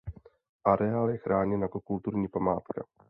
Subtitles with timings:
[0.63, 2.83] Areál je chráněn jako kulturní památka.